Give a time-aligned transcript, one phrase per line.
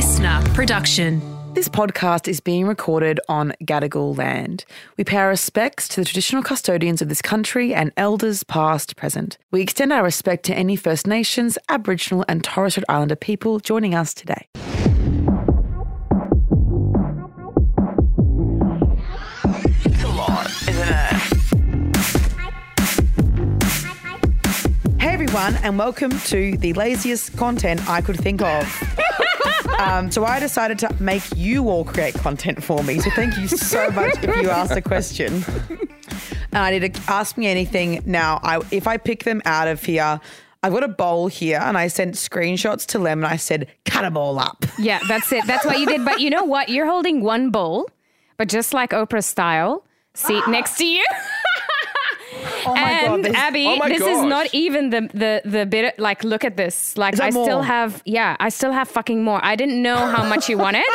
[0.00, 1.20] LiSTNR production.
[1.52, 4.64] This podcast is being recorded on Gadigal land.
[4.96, 9.36] We pay our respects to the traditional custodians of this country and elders past, present.
[9.50, 13.94] We extend our respect to any First Nations, Aboriginal and Torres Strait Islander people joining
[13.94, 14.48] us today.
[19.84, 21.12] It's a lot, isn't it?
[24.98, 28.96] Hey everyone, and welcome to the laziest content I could think of.
[29.78, 32.98] Um, so I decided to make you all create content for me.
[32.98, 35.44] So thank you so much if you asked a question.
[36.52, 38.02] And I did a, ask me anything.
[38.04, 40.20] Now, I, if I pick them out of here,
[40.62, 44.04] I've got a bowl here, and I sent screenshots to Lem, and I said, "Cut
[44.04, 45.46] a bowl up." Yeah, that's it.
[45.46, 46.04] That's what you did.
[46.04, 46.68] But you know what?
[46.68, 47.88] You're holding one bowl,
[48.36, 51.04] but just like Oprah style, seat next to you.
[52.66, 53.24] Oh and god!
[53.24, 55.98] this- Abby, oh this is not even the the the bit.
[55.98, 56.96] Like, look at this.
[56.96, 58.02] Like, I still have.
[58.04, 59.40] Yeah, I still have fucking more.
[59.44, 60.84] I didn't know how much you wanted.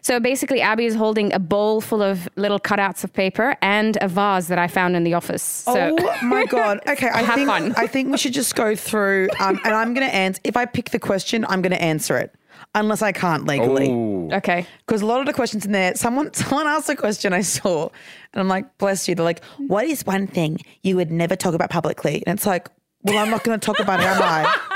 [0.00, 4.08] So basically, Abby is holding a bowl full of little cutouts of paper and a
[4.08, 5.42] vase that I found in the office.
[5.42, 6.80] So oh my god!
[6.88, 7.74] Okay, I Have think fun.
[7.76, 10.40] I think we should just go through, um, and I'm going to answer.
[10.44, 12.34] If I pick the question, I'm going to answer it,
[12.80, 13.90] unless I can't legally.
[13.90, 14.30] Ooh.
[14.32, 14.66] okay.
[14.86, 17.88] Because a lot of the questions in there, someone someone asked a question I saw,
[18.32, 19.14] and I'm like, bless you.
[19.14, 22.22] They're like, what is one thing you would never talk about publicly?
[22.26, 22.68] And it's like,
[23.02, 24.56] well, I'm not going to talk about it, am I?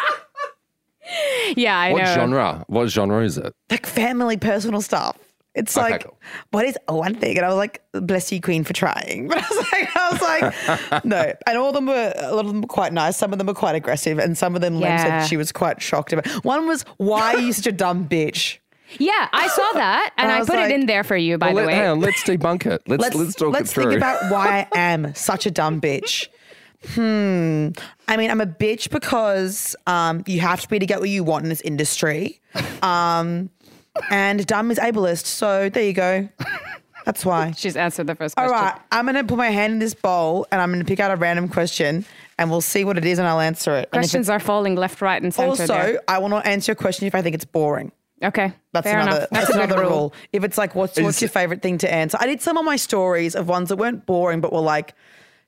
[1.57, 2.15] Yeah, I What know.
[2.15, 2.65] genre?
[2.69, 3.53] What genre is it?
[3.71, 5.19] Like family, personal stuff.
[5.55, 6.19] It's Okay, like, cool.
[6.51, 7.37] what is one thing?
[7.37, 9.29] And I was like, bless you, Queen, for trying.
[9.33, 10.21] But I was like, I was
[10.91, 11.33] like, no.
[11.47, 13.17] And all of them were, a lot of them were quite nice.
[13.19, 15.21] Some of them were quite aggressive, and some of them, Lem Yeah.
[15.21, 16.27] said she was quite shocked about.
[16.45, 18.59] One was, why are you such a dumb bitch?
[18.99, 21.39] Yeah, I saw that, and I I, put like- it in there for you.
[21.39, 22.83] By Well, the let, way, hang on, let's debunk it.
[22.87, 23.85] Let's let's, talk let's it through.
[23.85, 26.29] think about why I am such a dumb bitch.
[26.89, 27.69] Hmm.
[28.09, 31.25] I mean, I'm a bitch because um, you have to be to get what you
[31.25, 32.41] want in this industry.
[32.83, 33.49] Um,
[34.11, 35.27] and dumb is ableist.
[35.27, 36.29] So there you go.
[37.05, 37.51] That's why.
[37.57, 38.65] she's answered the first All question.
[38.67, 38.81] right.
[38.93, 41.11] I'm going to put my hand in this bowl and I'm going to pick out
[41.11, 42.05] a random question
[42.39, 43.89] and we'll see what it is and I'll answer it.
[43.93, 45.53] And if Questions are falling left, right, and center.
[45.55, 45.87] it's- there.
[45.87, 47.93] also, I will not answer a question if I think it's boring.
[48.23, 49.17] Okay, That's fair another.
[49.17, 49.31] enough.
[49.31, 49.91] That's, That's, a another good rule.
[49.99, 50.15] rule.
[50.33, 52.17] If it's like, what's what's your favorite thing to answer?
[52.21, 54.95] I did some of my stories of ones that weren't boring, but were like,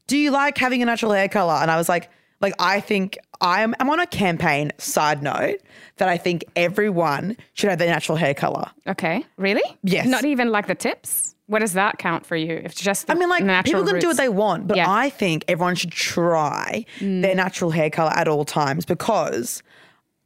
[0.09, 1.53] do you like having a natural hair color?
[1.54, 2.10] And I was like,
[2.41, 4.72] like I think I'm I'm on a campaign.
[4.78, 5.56] Side note
[5.97, 8.71] that I think everyone should have their natural hair color.
[8.87, 9.62] Okay, really?
[9.83, 10.06] Yes.
[10.06, 11.34] Not even like the tips.
[11.47, 12.55] What does that count for you?
[12.55, 14.77] If it's just the I mean, like natural people can do what they want, but
[14.78, 14.91] Yeah.
[14.91, 19.62] I think everyone should try their natural hair color at all times because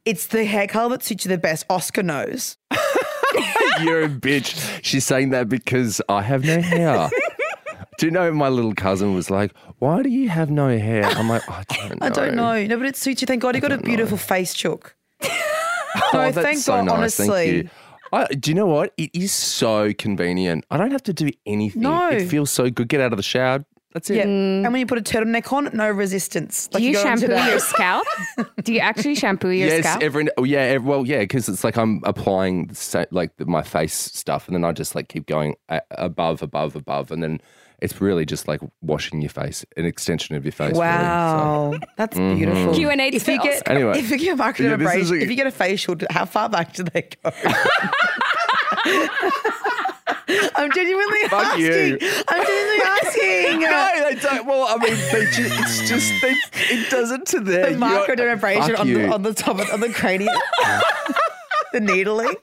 [0.05, 1.65] it's the hair color that suits you the best.
[1.69, 2.57] Oscar knows.
[3.81, 4.79] You're a bitch.
[4.83, 7.09] She's saying that because I have no hair.
[7.99, 11.27] Do you know my little cousin was like, "Why do you have no hair?" I'm
[11.27, 12.65] like, "I don't know." I don't know.
[12.65, 13.25] No, but it suits you.
[13.25, 14.95] Thank God you got a beautiful face, Chook.
[15.95, 17.15] Oh, No, that's thank so God, nice.
[17.17, 17.55] Thank honestly.
[17.57, 17.69] you.
[18.13, 18.93] I, do you know what?
[18.97, 20.63] It is so convenient.
[20.69, 21.81] I don't have to do anything.
[21.81, 22.09] No.
[22.09, 22.87] It feels so good.
[22.87, 23.65] Get out of the shower.
[23.93, 24.17] That's it.
[24.17, 24.25] Yeah.
[24.25, 24.63] Mm.
[24.65, 26.69] And when you put a turtleneck on, no resistance.
[26.71, 28.07] Like Do you got on shampoo your scalp?
[28.63, 30.03] do you actually shampoo your yes, scalp?
[30.03, 33.45] every oh, yeah, ev well, yeah, because it's like I'm applying the sa- like the,
[33.45, 35.55] my face stuff, and then I just like keep going
[35.91, 37.41] above, above, above, and then
[37.81, 40.73] it's really just like washing your face, an extension of your face.
[40.73, 40.75] really.
[40.75, 42.37] So- Wow, that's mm-hmm.
[42.37, 42.73] beautiful.
[42.75, 43.05] Q and A.
[43.07, 43.97] If you get Anyway.
[43.97, 44.45] if you get Yeah,
[44.75, 47.31] this is microdermabrasion, if you get a facial, how far back do they go?
[50.55, 51.61] I'm genuinely Fuck asking.
[51.63, 51.97] you.
[52.27, 53.59] I'm genuinely asking.
[53.61, 54.45] no, they don't.
[54.45, 56.35] Well, I mean, they ju- it's just they,
[56.75, 57.73] it does it to them.
[57.73, 57.77] the
[58.59, 60.33] Fuck on the on the top of on the cranium.
[61.73, 62.35] the needling.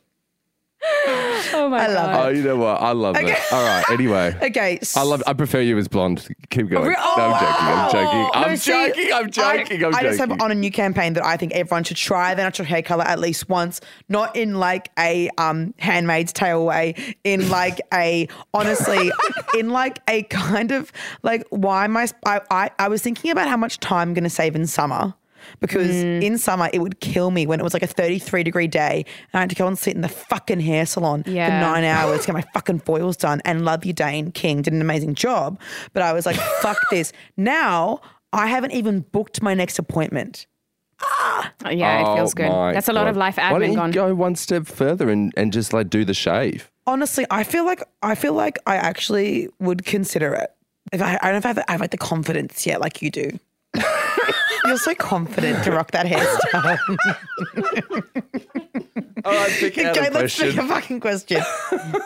[1.08, 2.26] Oh my I love god.
[2.26, 2.80] Oh, you know what?
[2.80, 3.32] I love Okay.
[3.32, 3.52] it.
[3.52, 3.84] All right.
[3.90, 4.34] Anyway.
[4.46, 4.78] Okay.
[4.94, 5.22] I love.
[5.26, 6.26] I prefer you as blonde.
[6.50, 6.88] Keep going.
[6.88, 7.56] Re- no, I'm joking.
[7.66, 8.20] I'm joking.
[8.22, 9.12] No, I'm see, joking.
[9.12, 9.84] I'm joking.
[9.84, 12.34] I, I'm I just have on a new campaign that I think everyone should try
[12.34, 16.94] their natural hair color at least once, not in like a um handmaid's tale way,
[17.24, 19.10] in like a honestly,
[19.58, 20.92] in like a kind of
[21.22, 24.30] like why am I, I I I was thinking about how much time I'm gonna
[24.30, 25.14] save in summer.
[25.60, 26.22] Because Mm.
[26.22, 29.38] in summer it would kill me when it was like a 33 degree day and
[29.38, 32.26] I had to go and sit in the fucking hair salon for nine hours to
[32.26, 33.40] get my fucking foils done.
[33.44, 35.58] And love you, Dane King did an amazing job.
[35.92, 37.12] But I was like, fuck this.
[37.36, 38.00] Now
[38.32, 40.46] I haven't even booked my next appointment.
[41.02, 42.74] Ah, yeah, it feels Oh good.
[42.74, 43.20] That's a lot of God.
[43.20, 43.90] life Why don't you gone.
[43.90, 46.70] go one step further and, and just like do the shave?
[46.86, 50.50] Honestly, I feel like I feel like I actually would consider it.
[50.92, 53.02] If I, I don't know if I have, I have like the confidence yet, like
[53.02, 53.38] you do.
[54.66, 56.78] You're so confident to rock that hairstyle.
[59.24, 61.42] All right, pick okay, let's pick a fucking question.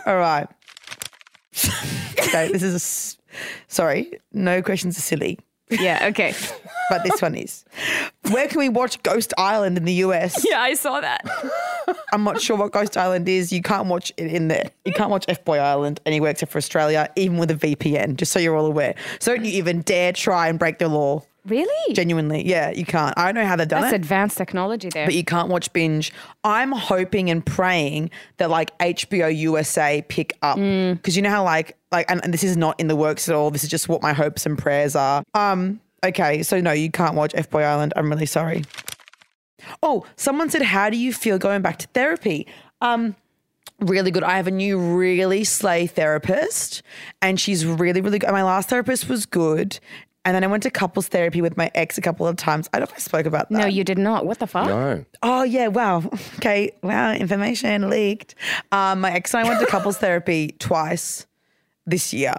[0.06, 0.46] All right.
[2.18, 3.18] okay, this is a s-
[3.68, 4.20] sorry.
[4.32, 5.38] No questions are silly,
[5.70, 6.06] Yeah.
[6.10, 6.34] Okay.
[6.88, 7.64] but this one is.
[8.30, 10.44] Where can we watch Ghost Island in the US?
[10.48, 11.26] yeah, I saw that.
[12.12, 13.52] I'm not sure what Ghost Island is.
[13.52, 14.70] You can't watch it in there.
[14.84, 18.32] You can't watch F Boy Island anywhere except for Australia, even with a VPN, just
[18.32, 18.94] so you're all aware.
[19.18, 21.22] So don't you even dare try and break the law.
[21.50, 21.94] Really?
[21.94, 22.46] Genuinely.
[22.46, 23.12] Yeah, you can't.
[23.18, 23.96] I don't know how they've done That's it.
[23.96, 25.04] advanced technology there.
[25.06, 26.12] but you can't watch binge.
[26.44, 30.94] I'm hoping and praying that like HBO USA pick up Mm.
[30.94, 33.34] because you know how like like and, and this is not in the works at
[33.34, 33.50] all.
[33.50, 35.22] This is just what my hopes and prayers are.
[35.34, 35.80] Um.
[36.02, 37.92] Okay, so no, you can't watch F Boy Island.
[37.96, 38.64] I'm really sorry.
[39.82, 42.46] Oh, someone said, "How do you feel going back to therapy?"
[42.80, 43.14] Um,
[43.80, 44.22] really good.
[44.24, 46.82] I have a new really slay therapist,
[47.20, 48.30] and she's really really good.
[48.30, 49.78] My last therapist was good,
[50.24, 52.68] and then I went to couples therapy with my ex a couple of times.
[52.72, 53.58] I don't know if I spoke about that.
[53.58, 54.26] no, you did not.
[54.26, 54.66] What the fuck?
[54.66, 55.04] No.
[55.22, 56.02] Oh yeah, wow.
[56.36, 58.34] Okay, wow, information leaked.
[58.72, 61.26] Um, my ex and I went to couples therapy twice
[61.86, 62.34] this year.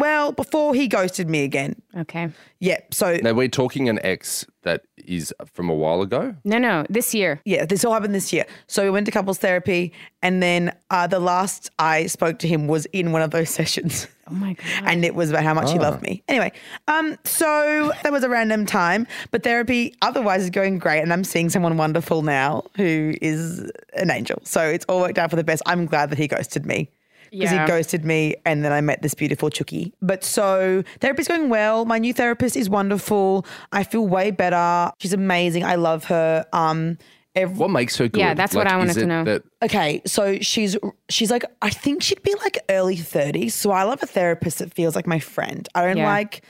[0.00, 1.80] Well, before he ghosted me again.
[1.96, 2.30] Okay.
[2.58, 6.34] Yeah, so Now we're talking an ex that is from a while ago.
[6.44, 6.86] No, no.
[6.88, 7.40] This year.
[7.44, 8.46] yeah, this all happened this year.
[8.66, 9.92] So we went to couples therapy,
[10.22, 14.06] and then uh, the last I spoke to him was in one of those sessions.
[14.28, 14.84] Oh my god.
[14.84, 16.22] and it was about how much he loved me.
[16.28, 16.52] Anyway,
[16.88, 21.24] um, so that was a random time, but therapy otherwise is going great, and I'm
[21.24, 24.40] seeing someone wonderful now who is an angel.
[24.44, 25.62] So it's all worked out for the best.
[25.66, 26.88] I'm glad that he ghosted me.
[27.30, 27.62] Because Yeah.
[27.64, 29.92] he ghosted me and then I met this beautiful Chucky.
[30.02, 31.84] But so therapy's going well.
[31.84, 33.46] My new therapist is wonderful.
[33.72, 34.90] I feel way better.
[34.98, 35.64] She's amazing.
[35.64, 36.44] I love her.
[36.52, 36.98] Um
[37.36, 38.18] every, What makes her good?
[38.18, 39.24] Yeah, that's what I wanted to know.
[39.24, 40.76] That Okay, so she's
[41.08, 43.52] she's like I think she'd be like early 30s.
[43.52, 45.68] So I love a therapist that feels like my friend.
[45.74, 46.06] I don't Yeah.
[46.06, 46.42] like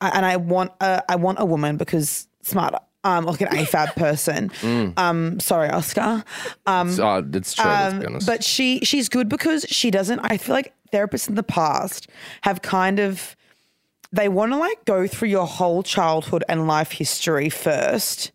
[0.00, 2.78] and I want a I want a woman because smarter.
[3.04, 4.48] Um like an AFAB person.
[4.60, 4.98] Mm.
[4.98, 6.24] Um sorry Oscar.
[6.66, 7.64] Um it's, uh, it's true.
[7.70, 8.26] let's be honest.
[8.26, 12.08] but she she's good because she doesn't I feel like therapists in the past
[12.42, 13.36] have kind of
[14.12, 18.30] they want to like go through your whole childhood and life history first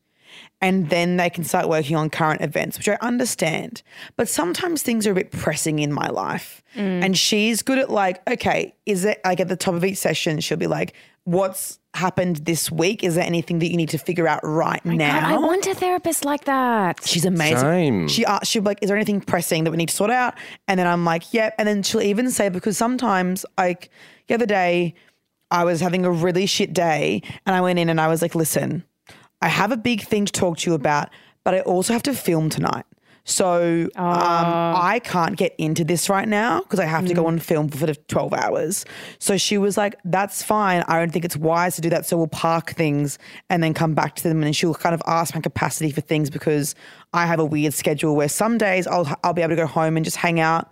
[0.62, 3.82] and then they can start working on current events, which I understand.
[4.18, 6.62] But sometimes things are a bit pressing in my life.
[6.76, 10.40] And she's good at like, okay, is it like at the top of each session,
[10.40, 13.04] she'll be like, what's happened this week?
[13.04, 15.20] Is there anything that you need to figure out right now?
[15.20, 17.06] God, I want a therapist like that.
[17.06, 17.58] She's amazing.
[17.60, 18.08] Same.
[18.08, 20.36] She uh, she'll be like, "Is there anything pressing that we need to sort out?"
[20.68, 23.90] And then I'm like, "Yep." And then she'll even say because sometimes, like
[24.28, 24.94] the other day,
[25.52, 28.36] I was having a really shit day, and I went in and I was like,
[28.36, 28.84] "Listen,
[29.42, 31.10] I have a big thing to talk to you about,
[31.44, 32.86] but I also have to film tonight."
[33.26, 34.06] So um,
[34.76, 37.86] I can't get into this right now because I have to go on film for
[37.86, 38.86] the 12 hours.
[39.20, 40.84] So she was like, that's fine.
[40.88, 42.08] I don't think it's wise to do that.
[42.08, 43.20] So we'll park things
[43.52, 44.42] and then come back to them.
[44.42, 46.74] And she'll kind of ask my capacity for things because
[47.14, 49.96] I have a weird schedule where some days I'll, I'll be able to go home
[49.96, 50.68] and just hang out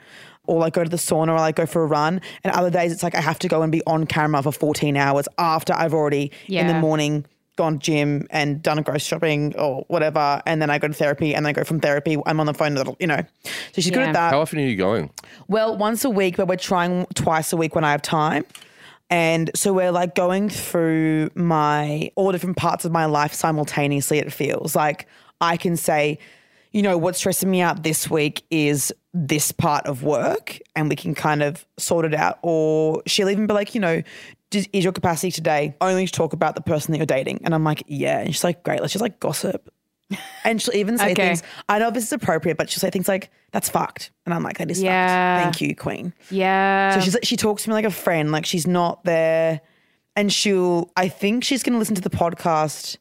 [0.47, 2.21] or like go to the sauna or like go for a run.
[2.43, 4.97] And other days it's like I have to go and be on camera for 14
[4.97, 6.81] hours after I've already in the Yeah.
[6.81, 7.25] morning
[7.57, 10.93] gone to gym and done a grocery shopping or whatever, and then I go to
[10.93, 12.17] therapy, and then I go from therapy.
[12.25, 13.21] I'm on the phone, a little, you know.
[13.43, 14.07] So she's good Yeah.
[14.07, 14.31] at that.
[14.31, 15.09] How often are you going?
[15.49, 18.45] Well, once a week, but we're trying twice a week when I have time.
[19.09, 24.19] And so we're like going through my all different parts of my life simultaneously.
[24.19, 25.07] It feels like
[25.39, 26.19] I can say,
[26.73, 30.95] you know, what's stressing me out this week is this part of work, and we
[30.97, 32.37] can kind of sort it out.
[32.41, 34.03] Or she'll even be like, you know,
[34.49, 37.41] does, is your capacity today only to talk about the person that you're dating?
[37.43, 38.19] And I'm like, yeah.
[38.19, 39.71] And she's like, great, let's just like gossip.
[40.45, 41.27] And she'll even say Okay.
[41.27, 44.11] things, I know this is appropriate, but she'll say things like, that's fucked.
[44.25, 45.43] And I'm like, that is Yeah.
[45.43, 45.57] fucked.
[45.57, 46.13] Thank you, Queen.
[46.31, 46.93] Yeah.
[46.95, 49.59] So she's like, she talks to me like a friend, like she's not there.
[50.15, 52.95] And she'll, I think she's going to listen to the podcast.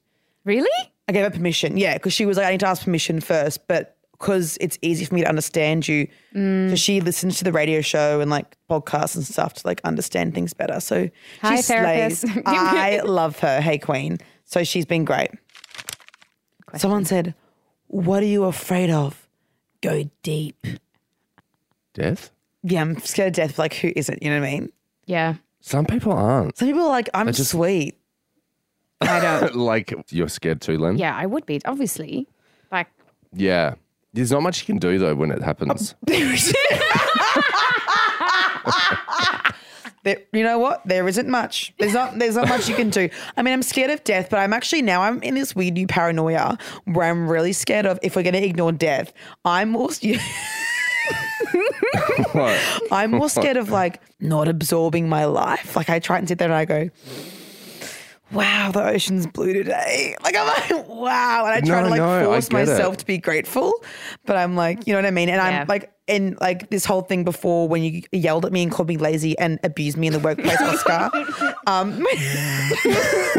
[0.44, 0.68] really?
[1.08, 1.76] I gave her permission.
[1.76, 1.96] Yeah.
[1.98, 5.14] Cause she was like, I need to ask permission first, but because it's easy for
[5.14, 6.08] me to understand you.
[6.34, 6.70] Mm.
[6.70, 10.34] So she listens to the radio show and like podcasts and stuff to like understand
[10.34, 10.80] things better.
[10.80, 11.08] So
[11.42, 12.20] Hi, she slays.
[12.22, 12.42] therapist.
[12.46, 13.60] I love her.
[13.60, 14.18] Hey, Queen.
[14.44, 15.30] So she's been great.
[16.76, 17.34] Someone said,
[17.88, 19.26] What are you afraid of?
[19.82, 20.66] Go deep.
[21.94, 22.30] Death?
[22.62, 23.58] Yeah, I'm scared of death.
[23.58, 24.22] Like, who isn't?
[24.22, 24.72] You know what I mean?
[25.06, 25.34] Yeah.
[25.60, 26.56] Some people aren't.
[26.56, 27.96] Some people are like, I'm just- sweet.
[29.00, 29.54] I don't.
[29.56, 30.96] like you're scared too, Lem.
[30.96, 32.26] yeah, I would be obviously.
[32.72, 32.88] Like
[33.34, 33.74] Yeah.
[34.16, 35.94] There's not much you can do though when it happens.
[40.02, 40.86] There, you know what?
[40.86, 41.74] There isn't much.
[41.78, 42.16] There's not.
[42.16, 43.08] There's not much you can do.
[43.36, 45.88] I mean, I'm scared of death, but I'm actually now I'm in this weird new
[45.88, 49.12] paranoia where I'm really scared of if we're going to ignore death.
[49.44, 49.88] I'm more.
[52.92, 55.74] I'm more scared of like not absorbing my life.
[55.74, 56.88] Like I try and sit there and I go,
[58.32, 60.14] wow, the ocean's blue today.
[60.22, 61.44] Like I'm like, wow.
[61.46, 62.66] And I try No, to like no, force get it.
[62.70, 63.72] myself to be grateful.
[64.24, 65.28] But I'm like, you know what I mean?
[65.28, 65.60] And Yeah.
[65.62, 68.86] I'm like and like this whole thing before when you yelled at me and called
[68.88, 71.10] me lazy and abused me in the workplace, Oscar.
[71.66, 71.98] Um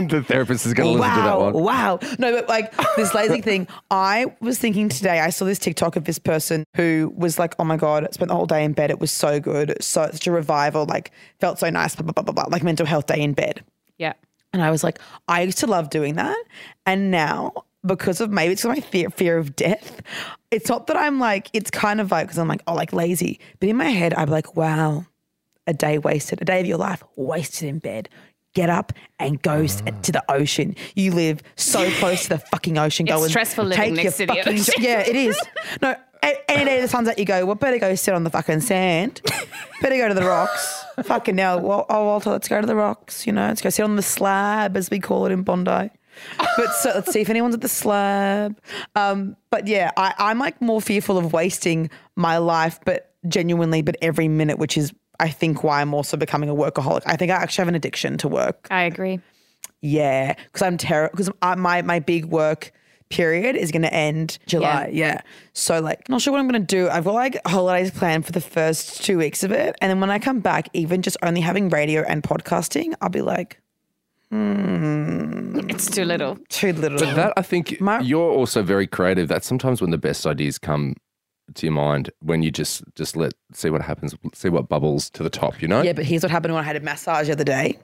[0.08, 1.64] the therapist is going to listen to that wow, one.
[1.64, 2.00] wow.
[2.20, 3.68] No, but like this lazy thing.
[3.92, 7.64] I was thinking today, I saw this TikTok of this person who was like, oh
[7.64, 8.90] my God, I spent the whole day in bed.
[8.92, 9.78] It was so good.
[9.82, 12.86] So such a revival, like felt so nice, blah, blah, blah, blah, blah, like mental
[12.86, 13.64] health day in bed.
[13.98, 14.14] Yeah.
[14.54, 16.38] And I was like, I used to love doing that.
[16.86, 17.54] And now,
[17.86, 20.02] because of maybe it's my fear, fear of death,
[20.52, 23.40] it's not that I'm like, it's kind of like, because I'm like, oh, like lazy.
[23.60, 25.06] But in my head, I'm like, wow,
[25.68, 28.10] a day wasted, a day of your life wasted in bed.
[28.54, 30.02] Get up and go s- mm.
[30.02, 30.76] to the ocean.
[30.96, 33.06] You live so close to the fucking ocean.
[33.06, 34.74] Go It's and stressful living take next your to the fucking- ocean.
[34.80, 35.40] Yeah, it is.
[35.82, 38.30] No, a- any day the sun's out, you go, well, better go sit on the
[38.30, 39.22] fucking sand.
[39.82, 40.86] better go to the rocks.
[41.04, 43.28] fucking now, well, oh, Walter, let's go to the rocks.
[43.28, 45.90] You know, let's go sit on the slab, as we call it in Bondi.
[46.38, 48.60] But so let's see if anyone's at the slab.
[48.96, 53.98] Um, but yeah, I, I'm like more fearful of wasting my life, but genuinely, but
[54.02, 57.02] every minute, which is I think why I'm also becoming a workaholic.
[57.06, 58.68] I think I actually have an addiction to work.
[58.70, 59.20] I agree.
[59.82, 61.12] Yeah, because I'm terrible.
[61.16, 62.72] Because my my big work
[63.10, 64.90] period is going to end July.
[64.92, 65.22] Yeah.
[65.54, 66.90] So like, not sure what I'm going to do.
[66.90, 70.10] I've got like holidays planned for the first two weeks of it, and then when
[70.10, 73.60] I come back, even just only having radio and podcasting, I'll be like
[74.30, 76.38] hmm It's too little.
[76.50, 77.00] too little.
[77.00, 79.28] But that I think My- you're also very creative.
[79.28, 80.96] That's sometimes when the best ideas come
[81.56, 85.24] to your mind when you just just let see what happens, see what bubbles to
[85.24, 85.62] the top.
[85.62, 85.82] You know.
[85.82, 87.80] Yeah, but here's what happened when I had a massage the other day.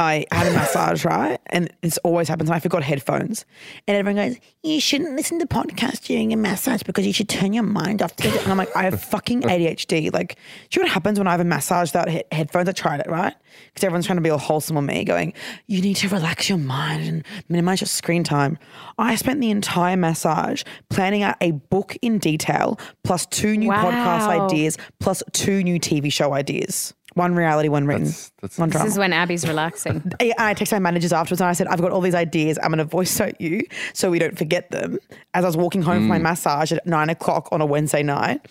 [0.00, 1.38] I had a massage, right?
[1.46, 2.48] And this always happens.
[2.48, 3.44] And I forgot headphones.
[3.86, 7.52] And everyone goes, You shouldn't listen to podcasts during a massage because you should turn
[7.52, 8.12] your mind off.
[8.24, 10.12] And I'm like, I have fucking ADHD.
[10.12, 10.36] Like,
[10.70, 12.68] do you know what happens when I have a massage without he- headphones?
[12.68, 13.34] I tried it, right?
[13.66, 15.34] Because everyone's trying to be all wholesome on me, going,
[15.66, 18.58] You need to relax your mind and minimize your screen time.
[18.98, 24.28] I spent the entire massage planning out a book in detail, plus two new podcast
[24.28, 26.94] ideas, plus two new TV show ideas.
[27.20, 28.86] One reality, one written, that's- one drama.
[28.86, 30.10] This is when Abby's relaxing.
[30.22, 32.58] Yeah, I texted my managers afterwards and I said, I've got all these ideas.
[32.62, 33.60] I'm going to voice note you
[33.92, 34.98] so we don't forget them.
[35.34, 38.48] As I was walking home from my massage at nine o'clock on a Wednesday night,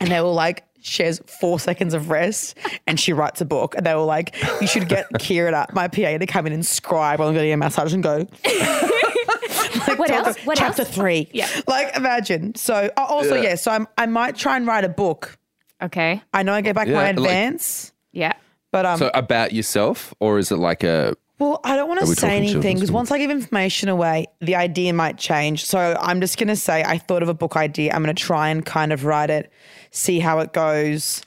[0.00, 2.56] and they were like, she has four seconds of rest
[2.88, 3.74] and she writes a book.
[3.76, 7.18] And they were like, you should get Kira, my PA, to come in and scribe
[7.20, 10.36] while I'm getting a massage and go, like, What else?
[10.44, 10.94] What chapter else?
[10.94, 11.28] three.
[11.32, 11.48] Yeah.
[11.66, 12.54] Like, imagine.
[12.54, 13.42] So, uh, also, Yeah.
[13.50, 15.38] yeah, so I'm, I might try and write a book.
[15.82, 16.22] Okay.
[16.32, 18.32] I know I get back Yeah, my like- advance, Yeah.
[18.70, 22.04] but um, So about yourself, or is it like a Well, I don't want Are
[22.04, 25.18] to we say talking anything children's because once I give information away, the idea might
[25.18, 25.64] change.
[25.66, 27.92] So I'm just going to say I thought of a book idea.
[27.92, 29.50] I'm going to try and kind of write it,
[29.90, 31.22] see how it goes.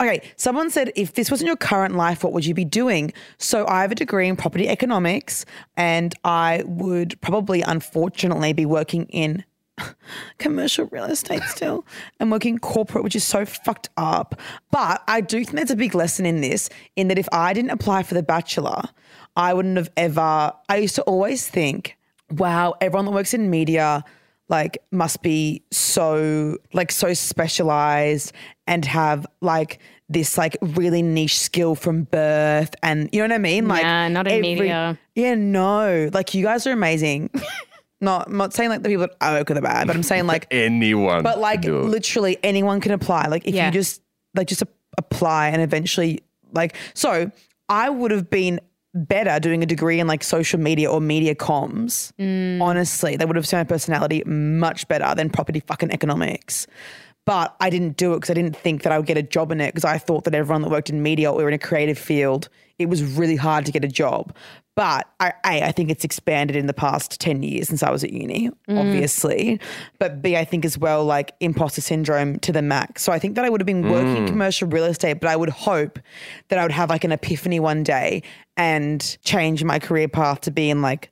[0.00, 3.12] Okay, someone said if this wasn't your current life, what would you be doing?
[3.38, 9.06] So I have a degree in property economics, and I would probably, unfortunately, be working
[9.06, 9.44] in
[10.38, 11.84] commercial real estate still
[12.20, 14.40] and working corporate, which is so fucked up.
[14.70, 17.70] But I do think there's a big lesson in this, in that if I didn't
[17.70, 18.82] apply for the bachelor,
[19.36, 20.52] I wouldn't have ever.
[20.68, 21.96] I used to always think,
[22.30, 24.04] wow, everyone that works in media
[24.48, 28.32] like must be so like so specialized
[28.66, 29.78] and have like
[30.10, 33.68] this like really niche skill from birth and you know what I mean?
[33.68, 34.98] Like Nah, not in media.
[35.14, 36.10] Yeah, no.
[36.12, 37.30] Like you guys are amazing.
[38.04, 40.02] not I'm not saying like the people that I work with are bad, but I'm
[40.02, 41.22] saying like anyone?
[41.22, 41.84] but can like do it?
[41.84, 43.26] literally anyone can apply.
[43.26, 43.66] Like if Yeah.
[43.66, 44.02] you just
[44.34, 44.68] like just a-
[44.98, 47.30] apply and eventually like so
[47.68, 48.60] I would have been
[48.94, 52.12] better doing a degree in like social media or media comms.
[52.20, 52.60] Mm.
[52.62, 56.66] Honestly, they would have seen my personality much better than property fucking economics.
[57.26, 59.50] But I didn't do it because I didn't think that I would get a job
[59.50, 61.98] in it because I thought that everyone that worked in media or in a creative
[61.98, 64.34] field, it was really hard to get a job.
[64.76, 68.02] But I, A, I think it's expanded in the past 10 years since I was
[68.02, 68.78] at uni, mm.
[68.78, 69.60] obviously.
[70.00, 73.02] But B, I think as well, like imposter syndrome to the max.
[73.02, 74.28] So I think that I would have been working mm.
[74.28, 76.00] commercial real estate, but I would hope
[76.48, 78.22] that I would have like an epiphany one day
[78.56, 81.10] and change my career path to be in like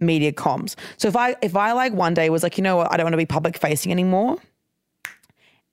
[0.00, 0.74] media comms.
[0.96, 3.04] So if I if I like one day was like, you know what, I don't
[3.04, 4.38] want to be public facing anymore.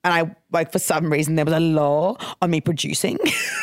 [0.04, 3.18] And I like for some reason there was a law on me producing.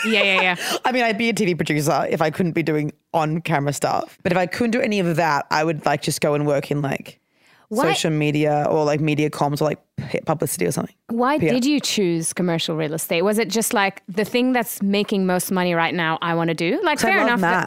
[0.05, 0.55] Yeah, yeah, yeah.
[0.85, 4.17] I mean, I'd be a TV producer if I couldn't be doing on camera stuff.
[4.23, 6.71] But if I couldn't do any of that, I would like just go and work
[6.71, 7.19] in like
[7.67, 9.79] Why- social media or like media comms or like
[10.09, 10.95] p- publicity or something.
[11.09, 13.23] Why did you choose commercial real estate?
[13.23, 16.17] Was it just like the thing that's making most money right now?
[16.21, 16.79] I want to do.
[16.83, 17.41] Like, fair I love enough.
[17.41, 17.65] that-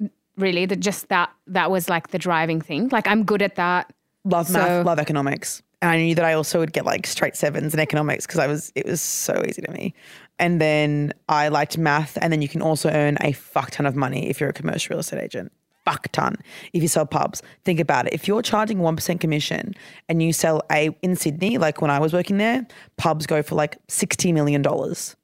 [0.00, 0.10] math.
[0.38, 2.88] really, that just that that was like the driving thing.
[2.88, 3.92] Like, I'm good at that.
[4.24, 5.62] Love So- math, love economics.
[5.80, 8.46] And I knew that I also would get like straight sevens in economics because I
[8.48, 9.94] was it was so easy to me.
[10.40, 13.94] And then I liked math, and then you can also earn a fuck ton of
[13.96, 15.52] money if you're a commercial real estate agent.
[15.84, 16.36] Fuck ton.
[16.72, 18.12] If you sell pubs, think about it.
[18.12, 19.74] If you're charging one percent commission
[20.08, 22.66] and you sell a in Sydney, like when I was working there,
[22.96, 25.16] pubs go for like sixty million dollars.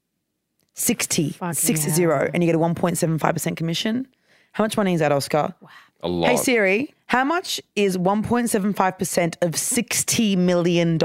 [0.76, 1.94] 60, Fucking six hell.
[1.94, 4.08] zero, and you get a 1.75% commission.
[4.50, 5.54] How much money is that, Oscar?
[6.02, 6.30] A lot.
[6.30, 10.98] Hey Siri, how much is 1.75% of $60 million?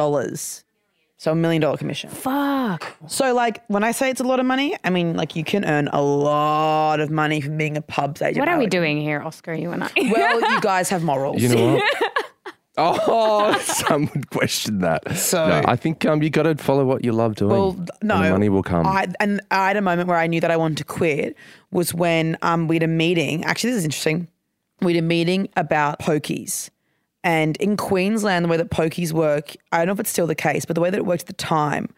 [1.18, 2.10] So a million dollar commission.
[2.10, 2.96] Fuck.
[3.08, 5.66] So like when I say it's a lot of money, I mean like you can
[5.66, 8.40] earn a lot of money from being a pubs agent.
[8.40, 9.54] What are we would- doing here, Oscar?
[9.54, 9.90] You and I.
[9.98, 11.42] Well, you guys have morals.
[11.42, 11.84] You know what?
[12.78, 15.14] oh, some would question that.
[15.18, 17.52] So- no, I think um, you got to follow what you love doing.
[17.52, 18.88] Well, and no, the money will come.
[18.88, 21.36] I, and I had a moment where I knew that I wanted to quit
[21.72, 23.44] was when um, we had a meeting.
[23.44, 24.30] Actually, this is interesting.
[24.82, 26.70] We had a meeting about pokies.
[27.24, 30.36] And in Queensland, the way that pokies work, I don't know if it's still the
[30.36, 31.90] case, but the way that it worked at the time,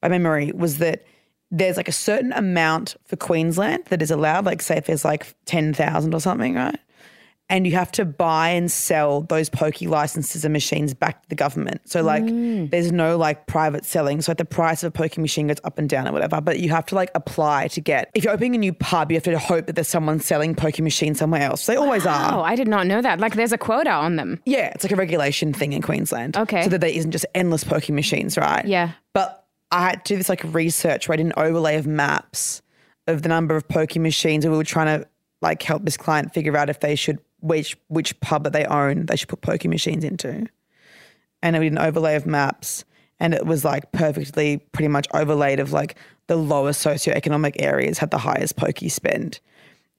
[0.00, 1.04] by memory, was that
[1.50, 4.44] there's like a certain amount for Queensland that is allowed.
[4.44, 6.78] Like, say, if there's like 10,000 or something, right?
[7.48, 11.34] And you have to buy and sell those pokey licenses and machines back to the
[11.34, 11.80] government.
[11.88, 12.68] So like mm.
[12.70, 14.20] there's no like private selling.
[14.20, 16.40] So like the price of a pokey machine goes up and down or whatever.
[16.40, 19.16] But you have to like apply to get if you're opening a new pub, you
[19.16, 21.66] have to hope that there's someone selling pokey machines somewhere else.
[21.66, 22.34] They always Oh, are.
[22.34, 23.20] Oh, I did not know that.
[23.20, 24.40] Like, there's a quota on them.
[24.44, 26.36] Yeah, it's like a regulation thing in Queensland.
[26.36, 26.62] Okay.
[26.62, 28.64] So that there isn't just endless pokey machines, right?
[28.64, 28.92] Yeah.
[29.12, 32.62] But I had to do this like research where I did an overlay of maps
[33.06, 35.08] of the number of pokey machines and we were trying to
[35.42, 39.06] like help this client figure out if they should which which pub that they own
[39.06, 40.46] they should put pokey machines into.
[41.42, 42.84] And we did an overlay of maps
[43.20, 48.10] and it was like perfectly pretty much overlaid of like the lowest socioeconomic areas had
[48.10, 49.38] the highest pokey spend.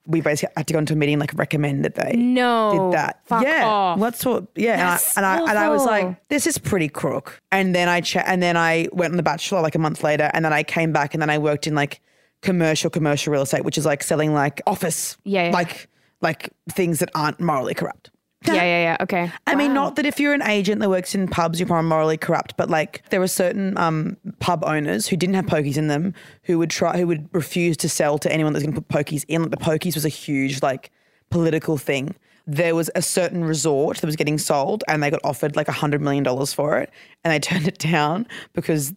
[0.06, 2.90] We basically had to go into a meeting like recommend that they No.
[2.90, 3.20] did that.
[3.26, 4.00] Fuck yeah, off.
[4.00, 4.46] That's what.
[4.54, 7.38] Yeah, That's and, I, and I and I was like, this is pretty crook.
[7.52, 10.30] And then I cha- and then I went on the Bachelor like a month later,
[10.32, 12.00] and then I came back, and then I worked in like
[12.40, 15.50] commercial commercial real estate, which is like selling like office, yeah.
[15.52, 15.88] like
[16.20, 18.10] like things that aren't morally corrupt.
[18.46, 18.96] Yeah, yeah, yeah.
[19.00, 19.32] Okay.
[19.46, 22.16] I mean, not that if you're an agent that works in pubs, you're probably morally
[22.16, 26.14] corrupt, but like there were certain um, pub owners who didn't have pokies in them
[26.44, 29.24] who would try, who would refuse to sell to anyone that's going to put pokies
[29.26, 29.42] in.
[29.42, 30.90] Like the pokies was a huge like
[31.30, 32.14] political thing.
[32.46, 35.72] There was a certain resort that was getting sold, and they got offered like a
[35.72, 36.90] hundred million dollars for it,
[37.24, 38.94] and they turned it down because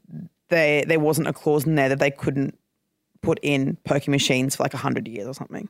[0.50, 2.58] they there wasn't a clause in there that they couldn't
[3.22, 5.68] put in pokie machines for like a hundred years or something.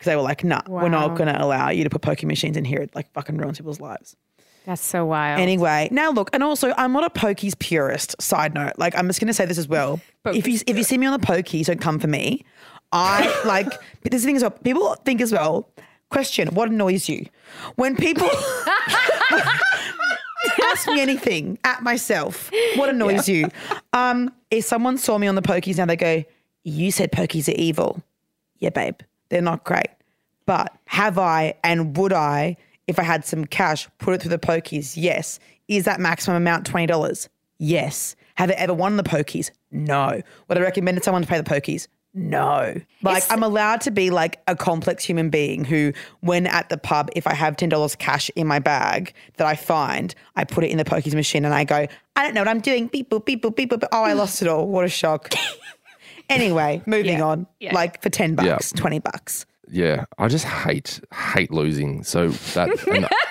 [0.00, 2.56] Because they were like, nah, we're not going to allow you to put pokie machines
[2.56, 2.78] in here.
[2.78, 4.16] It like fucking ruins people's lives.
[4.64, 5.38] That's so wild.
[5.38, 8.16] Anyway, now look, and also I'm not a pokies purist.
[8.18, 10.00] Side note, like I'm just going to say this as well.
[10.24, 12.46] if you if you see me on the pokies, don't come for me.
[12.92, 13.68] I like
[14.02, 14.52] but this thing as well.
[14.52, 15.68] People think as well.
[16.08, 17.26] Question: What annoys you
[17.74, 18.26] when people
[20.64, 22.50] ask me anything at myself?
[22.76, 23.50] What annoys you?
[23.92, 26.24] Um, if someone saw me on the pokies now, they go,
[26.64, 28.02] "You said pokies are evil."
[28.60, 28.96] Yeah, babe,
[29.30, 29.86] they're not great.
[30.46, 34.38] But have I and would I, if I had some cash, put it through the
[34.38, 34.94] pokies?
[34.96, 35.38] Yes.
[35.68, 37.28] Is that maximum amount $20?
[37.58, 38.16] Yes.
[38.36, 39.50] Have I ever won the pokies?
[39.70, 40.20] No.
[40.48, 41.86] Would I recommend someone to pay the pokies?
[42.12, 42.74] No.
[43.02, 46.76] Like It's- I'm allowed to be like a complex human being who, when at the
[46.78, 50.64] pub, if I have ten dollars cash in my bag that I find, I put
[50.64, 52.88] it in the pokies machine and I go, I don't know what I'm doing.
[52.88, 53.84] Beep boop, beep boop, beep boop.
[53.92, 54.66] Oh, I lost it all.
[54.66, 55.30] What a shock.
[56.30, 57.24] anyway, moving Yeah.
[57.24, 57.46] on.
[57.60, 57.74] Yeah.
[57.74, 58.54] Like for ten Yeah.
[58.54, 59.46] bucks, twenty bucks.
[59.70, 61.00] yeah, I just hate
[61.34, 62.02] hate losing.
[62.04, 62.68] So that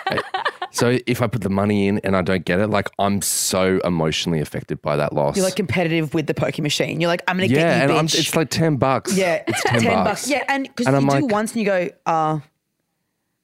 [0.10, 0.22] I-
[0.72, 3.80] so if I put the money in and I don't get it, like I'm so
[3.84, 5.36] emotionally affected by that loss.
[5.36, 7.02] You're like competitive with the pokie machine.
[7.02, 9.18] You're like, I'm gonna yeah, get you, and I'm, it's like ten bucks.
[9.18, 10.30] yeah, it's ten, bucks.
[10.30, 12.40] Yeah, and because you I'm do like- once and you go, uh,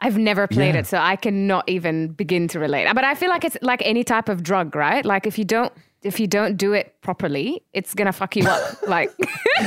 [0.01, 0.81] I've never played Yeah.
[0.81, 2.87] it, so I cannot even begin to relate.
[2.93, 5.03] But I feel like it's like any type of drug, right?
[5.05, 5.71] Like if you don't
[6.05, 8.61] if you don't do it properly, it's gonna fuck you up.
[8.87, 9.11] like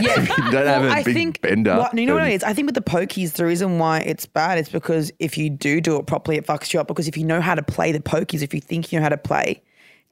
[0.01, 0.20] yeah.
[0.38, 1.77] You don't have a I big think bender.
[1.77, 2.42] Well, you know what it is?
[2.44, 5.81] I think with the pokies, the reason why it's bad is because if you do
[5.81, 6.87] do it properly, it fucks you up.
[6.88, 9.09] Because if you know how to play the pokies, if you think you know how
[9.09, 9.62] to play,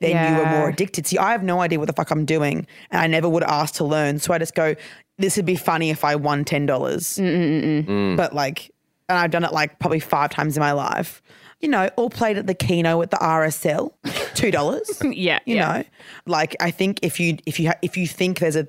[0.01, 0.69] then you are more Yeah.
[0.69, 1.07] addicted.
[1.07, 3.75] See, I have no idea what the fuck I'm doing, and I never would ask
[3.77, 4.19] to learn.
[4.19, 4.75] So I just go,
[5.19, 7.17] this would be funny if I won ten dollars.
[7.19, 7.25] Mm.
[7.25, 8.17] mm, mm, mm.
[8.17, 8.71] But like,
[9.09, 11.23] and I've done it like probably five times in my life.
[11.61, 13.91] You know, all played at the Keno at the RSL,
[14.37, 14.89] two dollars.
[15.03, 15.67] yeah, You yeah.
[15.79, 15.85] know,
[16.27, 18.67] like I think if you if you ha- if you think there's a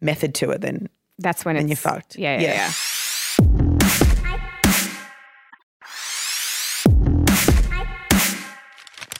[0.00, 2.16] method to it, then That's when then it's you're fucked.
[2.16, 2.72] Yeah, yeah, Yeah.
[2.72, 3.80] yeah.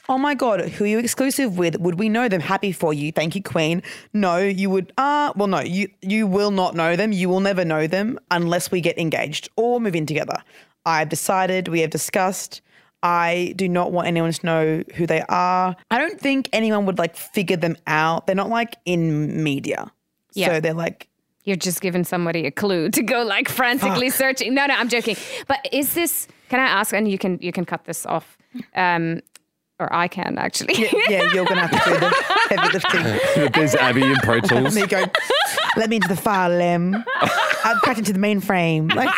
[0.09, 1.79] Oh my God, who are you exclusive with?
[1.79, 2.41] Would we know them?
[2.41, 3.13] Happy for you.
[3.13, 3.81] Thank you, Queen.
[4.11, 7.13] No, you would uh well no, you you will not know them.
[7.13, 10.43] You will never know them unless we get engaged or move in together.
[10.85, 12.61] I've decided, we have discussed.
[13.03, 15.75] I do not want anyone to know who they are.
[15.89, 18.27] I don't think anyone would like figure them out.
[18.27, 19.91] They're not like in media.
[20.33, 20.47] Yeah.
[20.47, 21.07] So they're like,
[21.43, 24.53] You're just giving somebody a clue to go like frantically searching.
[24.53, 25.15] No, no, I'm joking.
[25.47, 26.27] But is this?
[26.49, 26.93] Can I ask?
[26.93, 28.37] And you can you can cut this off,
[28.75, 29.21] um,
[29.79, 30.75] or I can actually.
[31.09, 32.09] yeah, you're going to have to do the
[32.49, 33.51] heavy lifting.
[33.53, 34.75] There's Abby in Pro Tools.
[34.75, 35.05] And you go,
[35.75, 37.03] let me into the file, Lem.
[37.63, 38.93] I've cracked into the mainframe.
[38.93, 39.09] Like,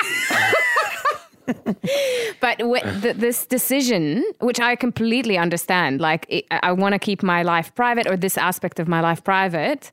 [2.39, 7.23] But w- th- this decision, which I completely understand, like it, I want to keep
[7.23, 9.91] my life private or this aspect of my life private,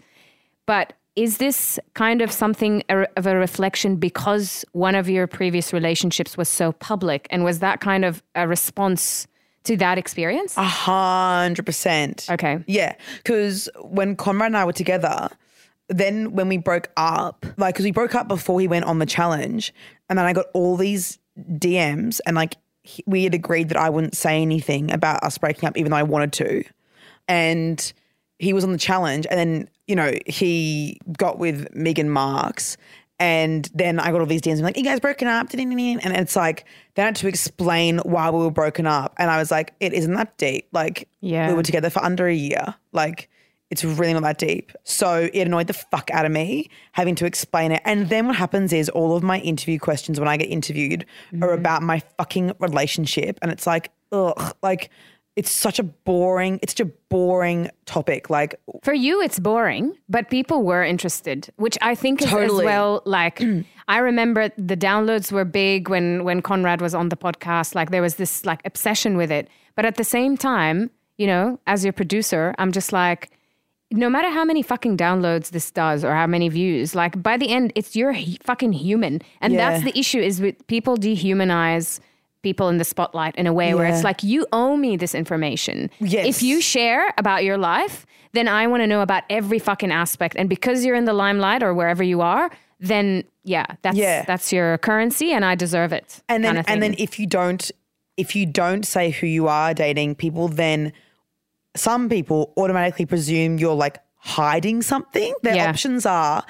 [0.67, 6.37] but is this kind of something of a reflection because one of your previous relationships
[6.37, 9.27] was so public, and was that kind of a response
[9.65, 10.57] to that experience?
[10.57, 12.27] a hundred percent.
[12.31, 12.63] Okay.
[12.67, 15.29] Yeah, because when Conrad and I were together,
[15.89, 19.07] then when we broke up, like, because we broke up before he went on the
[19.07, 19.75] challenge,
[20.09, 23.91] and then I got all these DMs, and like, he- we had agreed that I
[23.91, 26.65] wouldn't say anything about us breaking up, even though I wanted to.
[27.29, 27.93] And
[28.39, 32.77] he was on the challenge, and then, you know, he got with Megan Marx.
[33.19, 35.49] And then I got all these DMs I'm like, you guys broken up.
[35.53, 36.65] And it's like,
[36.95, 39.15] they had to explain why we were broken up.
[39.19, 40.69] And I was like, it isn't that deep.
[40.73, 41.49] Like, Yeah.
[41.49, 42.75] we were together for under a year.
[42.93, 43.29] Like,
[43.71, 44.73] it's really not that deep.
[44.85, 47.81] So it annoyed the fuck out of me having to explain it.
[47.85, 51.49] And then what happens is all of my interview questions when I get interviewed are
[51.49, 51.59] mm-hmm.
[51.59, 53.39] about my fucking relationship.
[53.43, 54.91] And it's like, ugh, like
[55.37, 58.29] it's such a boring, it's such a boring topic.
[58.29, 62.65] Like, For you, it's boring, but people were interested, which I think is Totally.
[62.65, 63.03] as well.
[63.05, 63.41] Like,
[63.89, 67.75] I remember the downloads were big when when Conrad was on the podcast.
[67.75, 69.49] Like, there was this like obsession with it.
[69.77, 73.31] But at the same time, you know, as your producer, I'm just like,
[73.93, 77.49] no matter how many fucking downloads this does or how many views, like by the
[77.51, 79.71] end, it's you're fucking human, and Yeah.
[79.71, 80.21] that's the issue.
[80.21, 82.01] Is with people dehumanize
[82.43, 85.91] people in the spotlight in a way where it's like you owe me this information.
[86.01, 86.27] Yes.
[86.27, 90.37] If you share about your life, then I want to know about every fucking aspect.
[90.39, 94.25] And because you're in the limelight or wherever you are, then yeah, that's Yeah.
[94.25, 96.23] that's your currency, and I deserve it.
[96.29, 97.71] and then and then if you don't
[98.17, 100.93] if you don't say who you are dating people then
[101.77, 105.69] some people automatically presume you're like hiding something their Yeah.
[105.71, 106.45] options are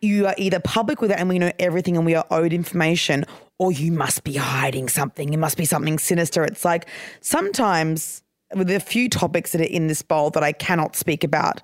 [0.00, 3.24] you are either public with it and we know everything and we are owed information
[3.58, 6.86] or you must be hiding something it must be something sinister it's like
[7.20, 8.22] sometimes
[8.54, 11.60] with a few topics that are in this bowl that i cannot speak about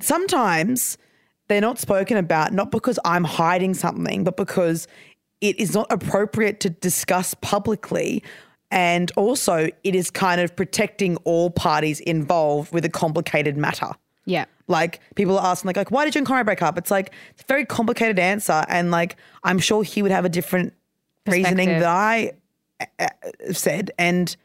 [0.00, 0.96] sometimes
[1.48, 4.86] they're not spoken about not because I'm hiding something, but because
[5.40, 8.22] it is not appropriate to discuss publicly.
[8.70, 13.90] And also, it is kind of protecting all parties involved with a complicated matter.
[14.26, 14.44] yeah.
[14.70, 16.76] Like people are asking, like, like why did you and Conrad break up?
[16.76, 20.28] It's like it's a very complicated answer, and like I'm sure he would have a
[20.28, 20.74] different
[21.26, 22.32] reasoning that I
[22.98, 23.06] uh,
[23.52, 24.36] said, and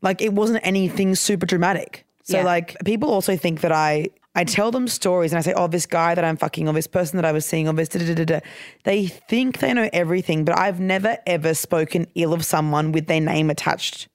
[0.00, 2.06] like it wasn't anything super dramatic.
[2.22, 2.44] So Yeah.
[2.44, 5.84] like people also think that I I tell them stories and I say, oh, this
[5.84, 8.14] guy that I'm fucking, or this person that I was seeing, or this da da
[8.14, 8.40] da da.
[8.84, 13.20] They think they know everything, but I've never ever spoken ill of someone with their
[13.20, 14.08] name attached,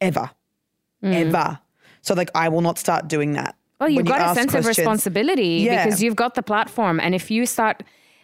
[0.00, 0.30] ever,
[1.02, 1.12] mm.
[1.12, 1.58] ever.
[2.00, 3.54] So like I will not start doing that.
[3.80, 5.84] Well, you've when you got a sense of responsibility Yeah.
[5.84, 7.00] because you've got the platform.
[7.00, 7.82] And if you start,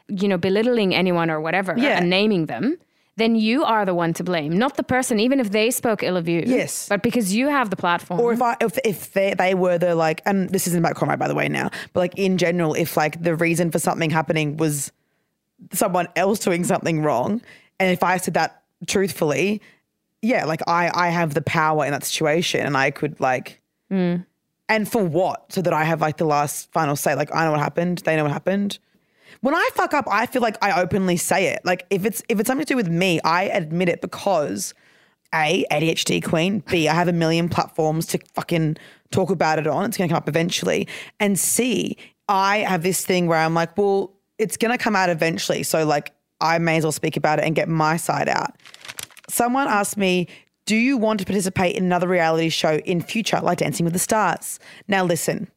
[0.08, 1.98] you know, belittling anyone or whatever Yeah.
[1.98, 2.78] and naming them,
[3.20, 6.16] then you are the one to blame, not the person, even if they spoke ill
[6.16, 6.42] of you.
[6.46, 6.88] Yes.
[6.88, 8.20] But because you have the platform.
[8.20, 11.18] Or if I if if they they were the like and this isn't about Conrad
[11.18, 14.56] by the way now, but like in general, if like the reason for something happening
[14.56, 14.92] was
[15.72, 17.42] someone else doing something wrong,
[17.78, 19.60] and if I said that truthfully,
[20.22, 24.16] yeah, like I I have the power in that situation, and I could like, hmm.
[24.68, 25.52] and for what?
[25.52, 27.14] So that I have like the last final say.
[27.14, 28.78] Like I know what happened, they know what happened.
[29.40, 31.60] When I fuck up, I feel like I openly say it.
[31.64, 34.74] Like if it's if it's something to do with me, I admit it because
[35.34, 36.62] a ADHD queen.
[36.70, 38.76] B I have a million platforms to fucking
[39.10, 39.86] talk about it on.
[39.86, 40.88] It's going to come up eventually.
[41.18, 41.96] And C
[42.28, 45.62] I have this thing where I'm like, well, it's going to come out eventually.
[45.62, 48.56] So like I may as well speak about it and get my side out.
[49.28, 50.26] Someone asked me,
[50.66, 53.98] "Do you want to participate in another reality show in future, like Dancing with the
[53.98, 55.48] Stars?" Now listen.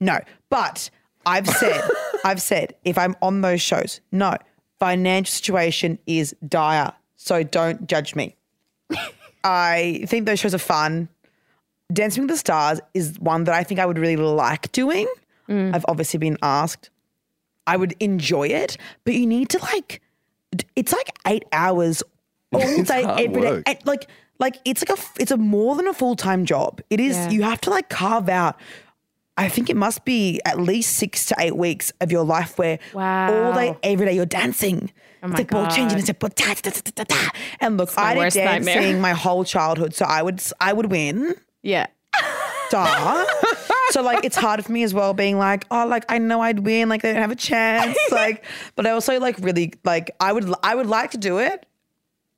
[0.00, 0.18] No,
[0.50, 0.90] but
[1.26, 1.82] I've said,
[2.24, 4.36] I've said, if I'm on those shows, no,
[4.78, 6.92] financial situation is dire.
[7.16, 8.36] So don't judge me.
[9.44, 11.08] I think those shows are fun.
[11.92, 15.06] Dancing with the Stars is one that I think I would really like doing.
[15.48, 15.74] Mm.
[15.74, 16.88] I've obviously been asked.
[17.66, 20.00] I would enjoy it, but you need to like,
[20.76, 22.02] it's like eight hours
[22.52, 23.62] all It's day, every day.
[23.66, 24.08] And, like,
[24.38, 26.80] like it's like a, it's a more than a full time job.
[26.90, 27.16] It is.
[27.16, 27.30] Yeah.
[27.30, 28.58] You have to like carve out
[29.36, 32.78] I think it must be at least six to eight weeks of your life where
[32.92, 33.46] wow.
[33.46, 34.92] all day, every day you're dancing.
[35.22, 35.98] Oh it's like ball changing.
[35.98, 37.28] It's like ball da, da, da, da, da.
[37.60, 38.74] And look, I did worst nightmare.
[38.74, 41.34] dancing my whole childhood, so I would I would win.
[41.62, 41.86] Yeah.
[42.70, 43.24] Duh.
[43.90, 46.60] so like it's hard for me as well being like, oh, like I know I'd
[46.60, 47.96] win, like they don't have a chance.
[48.10, 48.44] Like,
[48.76, 51.66] but I also like really like I would I would like to do it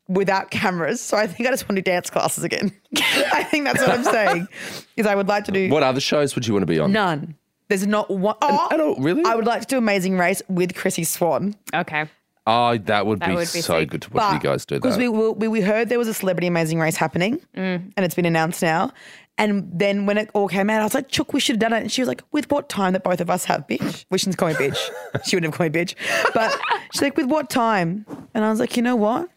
[0.09, 1.01] without cameras.
[1.01, 2.73] So I think I just want to do dance classes again.
[3.33, 4.49] I think that's what I'm saying.
[4.97, 6.92] Is I would like to do What other shows would you want to be on?
[6.92, 7.35] none.
[7.69, 8.37] There's not one.
[8.42, 9.25] Oh, I don't really.
[9.25, 11.57] I would like to do Amazing Race with Chrissy Swan.
[11.75, 12.05] Okay.
[12.47, 13.90] oh, that would That be would be so sick.
[13.90, 15.11] good to watch you guys do Because that.
[15.11, 17.92] we, we we heard there was a Celebrity Amazing Race happening, Mm.
[17.97, 18.92] and it's been announced now.
[19.38, 21.73] And then when it all came out, I was like, "Chook, we should have done
[21.73, 24.16] it." And she was like, "With what time that both of us have, bitch?" Well,
[24.19, 24.79] she didn't call me bitch.
[25.27, 25.95] she would never call me bitch.
[26.35, 26.57] But
[26.92, 29.29] she's like, "With what time?" And I was like, "You know what?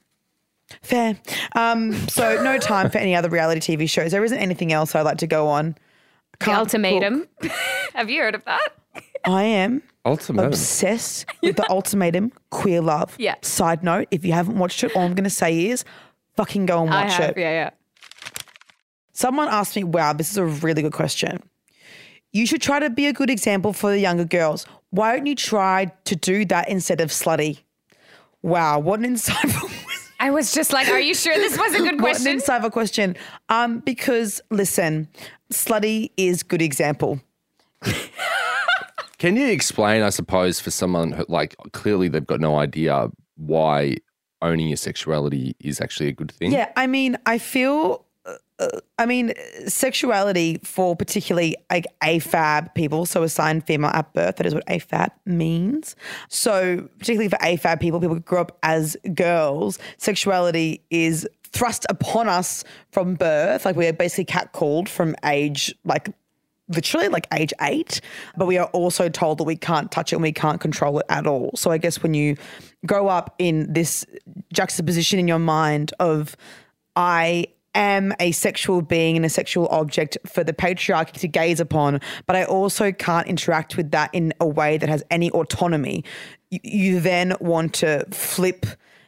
[0.81, 1.17] Fair."
[1.55, 4.11] Um, so no time for any other reality TV shows.
[4.11, 5.75] There isn't anything else I'd like to go on.
[6.39, 7.27] The Can't ultimatum.
[7.93, 8.69] Have you heard of that?
[9.25, 10.45] I am Ultimate.
[10.45, 13.15] obsessed with the ultimatum queer love.
[13.19, 13.35] Yeah.
[13.41, 15.83] Side note, if you haven't watched it, all I'm going to say is
[16.37, 17.29] fucking go and I watch have.
[17.31, 17.37] it.
[17.37, 17.69] Yeah, yeah.
[19.11, 21.43] Someone asked me, wow, this is a really good question.
[22.31, 24.65] You should try to be a good example for the younger girls.
[24.91, 27.59] Why don't you try to do that instead of slutty?
[28.41, 29.68] Wow, what an insightful
[30.19, 32.39] I was just like, are you sure this was a good what an question?
[32.39, 33.15] insightful question.
[33.47, 35.07] Um, because listen,
[35.51, 37.21] slutty is good example.
[39.17, 43.97] Can you explain, I suppose, for someone who, like, clearly they've got no idea why
[44.41, 46.51] owning your sexuality is actually a good thing?
[46.53, 48.05] Yeah, I mean, I feel.
[48.97, 49.33] I mean,
[49.67, 55.09] sexuality for particularly like AFAB people, so assigned female at birth, that is what AFAB
[55.25, 55.95] means.
[56.27, 62.27] So, particularly for AFAB people, people who grew up as girls, sexuality is thrust upon
[62.27, 63.65] us from birth.
[63.65, 66.09] Like, we are basically catcalled from age, like,
[66.67, 67.99] literally like age eight,
[68.37, 71.05] but we are also told that we can't touch it and we can't control it
[71.09, 71.51] at all.
[71.55, 72.37] So I guess when you
[72.85, 74.05] grow up in this
[74.53, 76.37] juxtaposition in your mind of,
[76.95, 82.01] I am a sexual being and a sexual object for the patriarchy to gaze upon,
[82.25, 86.03] but I also can't interact with that in a way that has any autonomy,
[86.49, 88.65] you, you then want to flip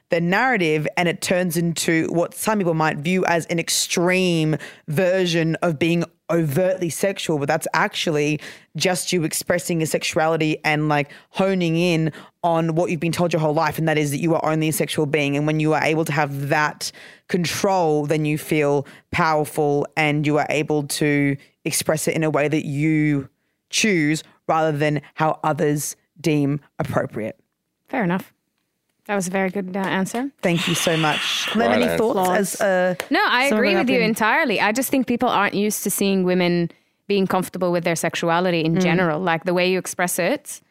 [0.09, 5.55] the narrative and it turns into what some people might view as an extreme version
[5.61, 8.39] of being overtly sexual, but that's actually
[8.75, 12.11] just you expressing your sexuality and like honing in
[12.43, 14.69] on what you've been told your whole life, and that is that you are only
[14.69, 15.37] a sexual being.
[15.37, 16.91] And when you are able to have that
[17.27, 22.47] control, then you feel powerful and you are able to express it in a way
[22.47, 23.29] that you
[23.69, 27.39] choose rather than how others deem appropriate.
[27.87, 28.33] Fair enough.
[29.11, 30.31] That was a very good uh, answer.
[30.41, 31.49] Thank you so much.
[31.57, 31.97] Right any answer.
[31.97, 34.61] thoughts as uh, No, I agree with you in- entirely.
[34.61, 36.71] I just think people aren't used to seeing women
[37.09, 38.67] being comfortable with their sexuality Mm.
[38.67, 40.61] in general, like the way you express it.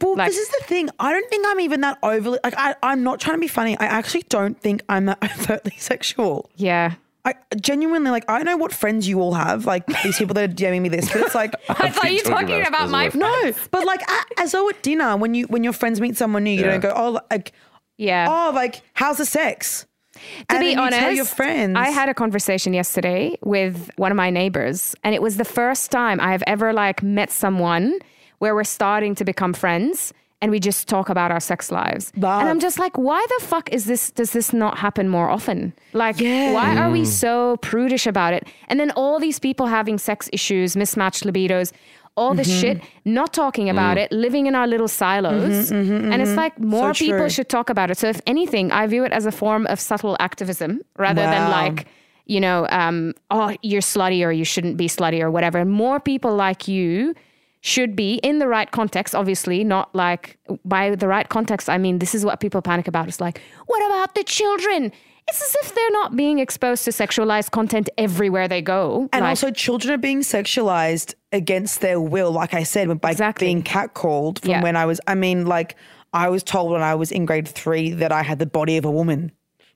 [0.00, 0.90] Well, Like- this is the thing.
[1.00, 2.54] I don't think I'm even that overly like.
[2.56, 3.76] I, I'm not trying to be funny.
[3.80, 6.48] I actually don't think I'm that overtly sexual.
[6.54, 6.92] Yeah.
[7.24, 8.24] I genuinely like.
[8.28, 11.12] I know what friends you all have, like these people that are DMing me this,
[11.12, 13.52] but it's like I thought you talking talking about about my us, no.
[13.72, 16.52] But like a- as though at dinner, when you when your friends meet someone new,
[16.52, 16.70] you Yeah.
[16.78, 17.50] don't go, oh, like
[17.98, 18.26] Yeah.
[18.28, 19.86] oh, like how's the sex?
[20.14, 21.76] to be then you honest, tell your friends.
[21.76, 25.90] I had a conversation yesterday with one of my neighbors, and it was the first
[25.90, 27.98] time I have ever like met someone
[28.38, 32.12] where we're starting to become friends and we just talk about our sex lives.
[32.16, 32.40] Love.
[32.40, 35.72] And I'm just like, why the fuck is this does this not happen more often?
[35.92, 36.52] Like Yeah.
[36.52, 37.06] why are we mm.
[37.06, 38.46] so prudish about it?
[38.68, 41.72] And then all these people having sex issues, mismatched libidos,
[42.18, 42.60] all this Mm-hmm.
[42.60, 45.70] shit, not talking about it, living in our little silos.
[45.70, 47.30] and it's like more Mm-hmm, So people true.
[47.30, 47.98] should talk about it.
[47.98, 51.86] So if anything, I view it as a form of subtle activism rather than like,
[52.26, 55.64] you know, um, oh, you're slutty or you shouldn't be slutty or whatever.
[55.64, 57.14] More people like you
[57.60, 61.68] should be in the right context, obviously, not like by the right context.
[61.68, 63.08] I mean, this is what people panic about.
[63.08, 64.92] It's like, what about the children?
[65.28, 69.08] It's as if they're not being exposed to sexualized content everywhere they go.
[69.12, 73.46] And Like, also, children are being sexualized against their will, like I said, by Exactly.
[73.46, 74.62] being catcalled from Yeah.
[74.62, 75.00] when I was.
[75.06, 75.76] I mean, like
[76.12, 78.84] I was told when I was in grade three that I had the body of
[78.86, 79.30] a woman.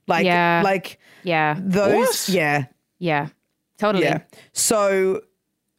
[0.07, 0.61] Like, Yeah.
[0.63, 1.93] like yeah, those.
[1.95, 2.29] What?
[2.29, 2.65] Yeah,
[2.99, 3.27] yeah,
[3.77, 4.05] totally.
[4.05, 4.19] yeah.
[4.53, 5.21] So,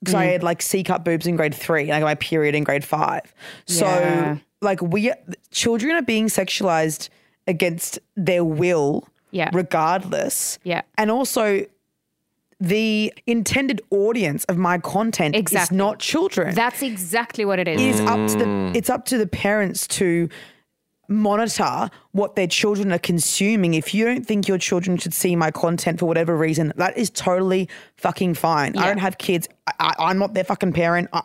[0.01, 0.19] because Mm.
[0.19, 2.63] I had like C cup boobs in grade three, and I got my period in
[2.63, 3.35] grade five.
[3.67, 4.37] So, Yeah.
[4.63, 5.11] like we
[5.51, 7.09] children are being sexualized
[7.47, 9.09] against their will.
[9.35, 9.51] Yeah.
[9.53, 10.59] Regardless.
[10.65, 10.83] Yeah.
[10.97, 11.67] And also.
[12.61, 15.75] The intended audience of my content Exactly.
[15.75, 16.55] is not children.
[16.55, 17.81] That's exactly what it is.
[17.81, 18.77] It is up to the mm.
[18.77, 20.29] it's up to the parents to
[21.09, 23.75] monitor what their children are consuming.
[23.75, 27.11] If you don't think your children should see my content for whatever reason, that is
[27.11, 28.77] totally fucking fine.
[28.79, 29.49] I don't have kids.
[29.67, 31.09] I, I, I'm not their fucking parent.
[31.13, 31.23] I,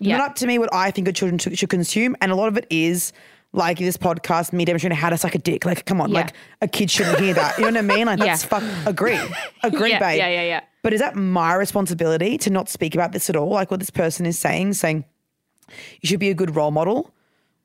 [0.00, 0.18] Yeah.
[0.18, 2.16] Not up to me what I think your children should, should consume.
[2.20, 3.12] And a lot of it is
[3.58, 5.64] like this podcast, me demonstrating how to suck a dick.
[5.66, 6.20] Like, come on, Yeah.
[6.20, 7.58] like a kid shouldn't hear that.
[7.58, 8.06] You know what I mean?
[8.06, 8.48] Like, that's Yeah.
[8.48, 8.62] fuck.
[8.86, 9.18] Agree,
[9.62, 10.18] agree, Yeah, babe.
[10.18, 10.60] yeah, yeah, yeah.
[10.82, 13.50] But is that my responsibility to not speak about this at all?
[13.50, 15.04] Like what this person is saying, saying
[16.00, 17.12] you should be a good role model.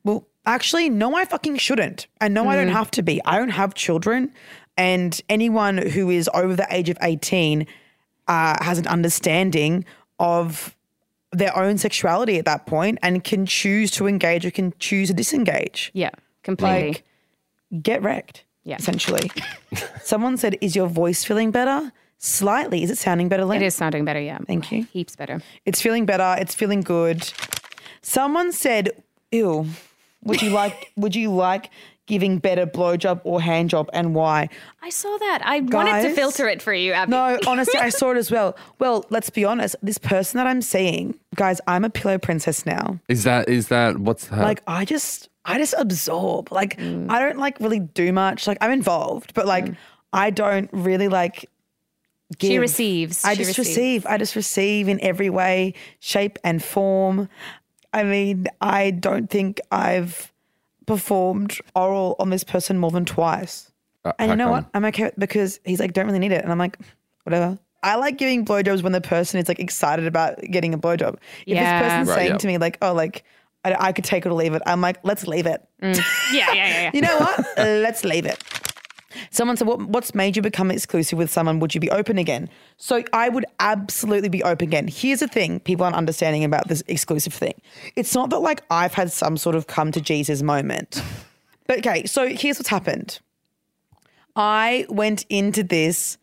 [0.03, 2.07] Well, actually, no, I fucking shouldn't.
[2.19, 3.21] And no, I don't have to be.
[3.23, 4.33] I don't have children.
[4.75, 7.67] And anyone who is over the age of 18
[8.27, 9.85] uh, has an understanding
[10.19, 10.75] of
[11.33, 15.13] their own sexuality at that point and can choose to engage or can choose to
[15.13, 15.91] disengage.
[15.93, 16.11] Yeah,
[16.43, 16.87] completely.
[16.89, 17.03] Like,
[17.81, 18.77] get wrecked, Yeah.
[18.77, 19.29] essentially.
[20.03, 21.91] Someone said, Is your voice feeling better?
[22.19, 22.83] Slightly.
[22.83, 23.61] Is it sounding better, Lem?
[23.61, 24.19] it is sounding better.
[24.21, 24.37] Yeah.
[24.47, 24.83] Thank you.
[24.93, 25.41] Heaps better.
[25.65, 26.35] It's feeling better.
[26.39, 27.31] It's feeling good.
[28.01, 28.91] Someone said,
[29.31, 29.67] "Ew,
[30.23, 30.91] would you like?
[30.95, 31.69] would you like
[32.05, 34.49] giving better blowjob or hand job, and why?"
[34.81, 35.41] I saw that.
[35.45, 37.11] I wanted to filter it for you, Abbie.
[37.11, 38.57] No, honestly, I saw it as well.
[38.79, 39.75] Well, let's be honest.
[39.81, 42.99] This person that I'm seeing, guys, I'm a pillow princess now.
[43.07, 44.39] Is that is that what's that?
[44.39, 46.51] Like, I just, I just absorb.
[46.51, 47.09] Like, mm.
[47.09, 48.47] I don't like really do much.
[48.47, 49.77] Like, I'm involved, but like, mm.
[50.11, 51.49] I don't really like.
[52.39, 52.49] Give.
[52.49, 53.23] She receives.
[53.23, 53.77] I She just receives.
[53.77, 54.05] receive.
[54.07, 57.29] I just receive in every way, shape, and form.
[57.93, 60.32] I mean, I don't think I've
[60.85, 63.71] performed oral on this person more than twice.
[64.05, 64.51] Uh, And you know come?
[64.51, 64.65] what?
[64.73, 66.43] I'm okay because he's like, don't really need it.
[66.43, 66.77] And I'm like,
[67.23, 67.57] whatever.
[67.83, 71.15] I like giving blowjobs when the person is like excited about getting a blowjob.
[71.15, 71.79] If Yeah.
[71.81, 72.37] this person's Right, saying yeah.
[72.37, 73.23] to me, like, oh, like,
[73.65, 75.65] I, I could take it or leave it, I'm like, let's leave it.
[75.81, 75.93] Yeah,
[76.33, 76.91] yeah, yeah, yeah.
[76.93, 77.45] You know what?
[77.57, 78.41] Let's leave it.
[79.29, 81.59] Someone said, what, What's made you become exclusive with someone?
[81.59, 82.49] Would you be open again?
[82.77, 84.87] So I would absolutely be open again.
[84.87, 87.53] Here's the thing people aren't understanding about this exclusive thing.
[87.95, 91.01] It's not that like I've had some sort of come to Jesus moment.
[91.65, 93.19] But okay, so here's what's happened.
[94.35, 96.17] I went into this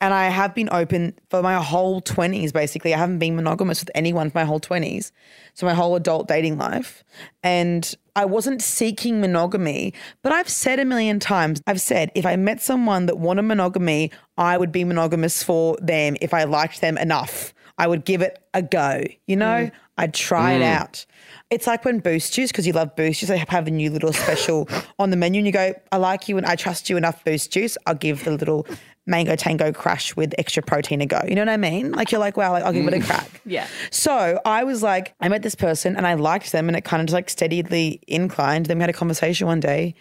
[0.00, 2.94] and I have been open for my whole 20s, basically.
[2.94, 5.10] I haven't been monogamous with anyone for my whole 20s.
[5.54, 7.02] So my whole adult dating life.
[7.42, 12.36] And I wasn't seeking monogamy, but I've said a million times, I've said if I
[12.36, 16.96] met someone that wanted monogamy, I would be monogamous for them if I liked them
[16.96, 17.52] enough.
[17.76, 19.66] I would give it a go, you know?
[19.66, 19.72] Mm.
[19.98, 20.64] I'd try it mm.
[20.64, 21.06] out.
[21.50, 24.12] It's like when Boost Juice, because you love Boost Juice, they have a new little
[24.12, 27.24] special on the menu, and you go, I like you and I trust you enough,
[27.24, 27.76] Boost Juice.
[27.86, 28.66] I'll give the little
[29.08, 31.20] mango tango crush with extra protein a go.
[31.26, 31.92] You know what I mean?
[31.92, 33.28] Like you're like, wow, like, I'll give it a crack.
[33.48, 33.66] Yeah.
[33.90, 37.00] So I was like, I met this person and I liked them, and it kind
[37.00, 38.66] of just like steadily inclined.
[38.66, 39.94] Then we had a conversation one day,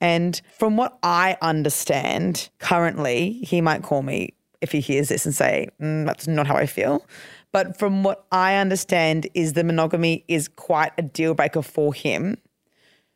[0.00, 5.34] and from what I understand currently, he might call me if he hears this and
[5.34, 7.04] say, "Mm, that's not how I feel.
[7.50, 12.38] But from what I understand, is the monogamy is quite a deal breaker for him.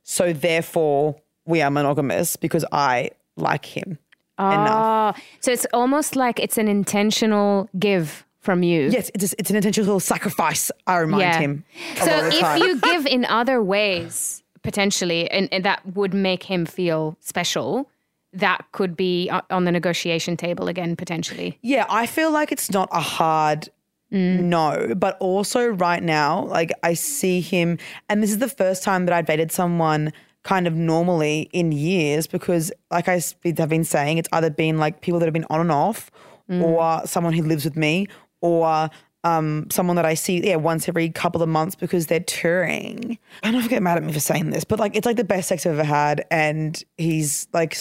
[0.02, 3.98] So therefore, we are monogamous because I like him
[4.38, 5.16] enough.
[5.18, 8.88] Oh, so it's almost like it's an intentional give from you.
[8.88, 10.70] Yes, it's it's an intentional sacrifice.
[10.87, 11.64] I remind him.
[11.96, 16.14] So lot of the if you give in other ways, potentially, and, and that would
[16.14, 17.90] make him feel special,
[18.33, 21.59] that could be on the negotiation table again, potentially.
[21.62, 23.68] Yeah, I feel like it's not a hard
[24.12, 24.40] mm.
[24.40, 29.07] no, but also right now, like I see him, and this is the first time
[29.07, 30.12] that I've dated someone
[30.46, 33.20] kind of normally in years because, like I
[33.59, 36.11] have been saying, it's either been like people that have been on and off,
[36.48, 38.06] or someone who lives with me,
[38.40, 38.88] or
[39.24, 43.18] um, someone that I see, yeah, once every couple of months because they're touring.
[43.42, 45.04] I don't know if I get mad at me for saying this, but like it's
[45.04, 47.76] like the best sex I've ever had, and he's like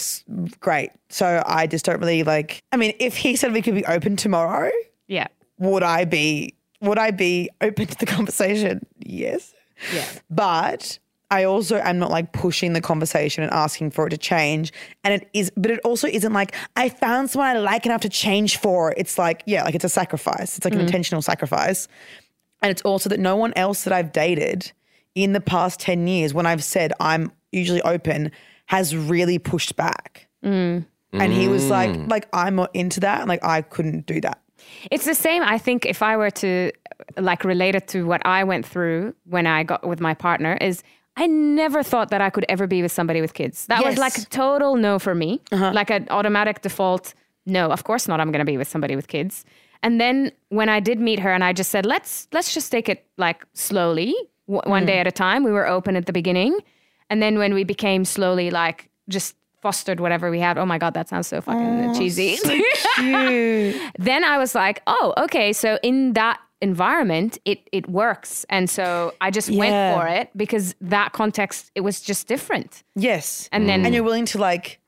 [0.58, 0.90] great.
[1.08, 2.60] So I just don't really like.
[2.72, 4.72] I mean, if he said we could be open tomorrow,
[5.06, 5.28] Yeah.
[5.58, 8.84] would I be would I be open to the conversation?
[8.98, 9.54] Yes.
[9.94, 10.04] Yeah.
[10.28, 10.98] But
[11.30, 14.72] I also am not like pushing the conversation and asking for it to change.
[15.02, 18.08] And it is but it also isn't like I found someone I like enough to
[18.08, 18.94] change for.
[18.96, 20.56] It's like, yeah, like it's a sacrifice.
[20.56, 20.86] It's like an mm.
[20.86, 21.88] intentional sacrifice.
[22.62, 24.72] And it's also that no one else that I've dated
[25.14, 28.30] in the past 10 years, when I've said I'm usually open,
[28.66, 30.28] has really pushed back.
[30.44, 30.86] Mm.
[31.12, 32.10] And he was like, mm.
[32.10, 33.20] like, I'm not into that.
[33.20, 34.40] And like I couldn't do that.
[34.90, 35.42] It's the same.
[35.42, 36.72] I think if I were to
[37.16, 40.82] like relate it to what I went through when I got with my partner, is
[41.16, 43.66] I never thought that I could ever be with somebody with kids.
[43.66, 45.72] That was like a total no for me, uh-huh.
[45.72, 47.14] like an automatic default.
[47.46, 48.20] No, of course not.
[48.20, 49.44] I'm going to be with somebody with kids.
[49.82, 52.88] And then when I did meet her, and I just said, let's let's just take
[52.88, 54.14] it like slowly,
[54.46, 54.86] w- one mm.
[54.86, 55.44] day at a time.
[55.44, 56.58] We were open at the beginning,
[57.08, 60.58] and then when we became slowly like just fostered whatever we had.
[60.58, 62.36] Oh my god, that sounds so fucking cheesy.
[62.96, 63.76] Cute.
[63.98, 65.52] then I was like, oh, okay.
[65.52, 68.44] So in that environment, it it works.
[68.48, 69.58] And so I just Yeah.
[69.58, 72.82] went for it because that context it was just different.
[72.94, 73.48] Yes.
[73.52, 74.80] And then and you're willing to like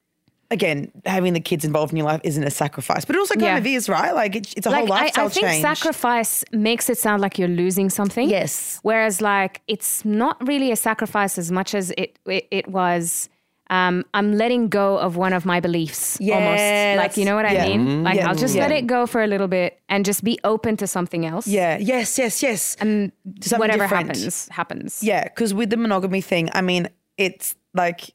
[0.50, 3.42] again having the kids involved in your life isn't a sacrifice but it also kind
[3.44, 3.58] Yeah.
[3.58, 6.88] of is right like it's, it's a whole like I, I think change sacrifice makes
[6.88, 8.30] it sound like you're losing something.
[8.30, 8.80] Yes.
[8.82, 13.28] Whereas like it's not really a sacrifice as much as it it, it was.
[13.70, 16.98] Um, I'm letting go of one of my beliefs Yeah, almost.
[17.02, 18.02] Like you know what I mean?
[18.02, 18.28] Like Yeah.
[18.28, 18.62] I'll just Yeah.
[18.62, 21.46] let it go for a little bit and just be open to something else.
[21.46, 24.06] yeah yes yes yes And something whatever different.
[24.16, 25.02] happens, happens.
[25.02, 26.88] yeah because with the monogamy thing i mean
[27.18, 28.10] it's like